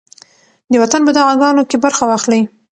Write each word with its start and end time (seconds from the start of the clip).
د 0.71 0.73
وطن 0.83 1.01
په 1.07 1.11
دعاګانو 1.17 1.67
کې 1.69 1.77
برخه 1.85 2.03
واخلئ. 2.07 2.41